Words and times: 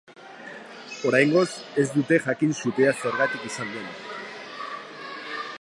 Oraingoz, 1.09 1.51
ez 1.83 1.85
dute 1.97 2.19
jakin 2.25 2.57
sutea 2.63 2.97
zergatik 3.05 3.49
izan 3.53 3.73
den. 3.75 3.89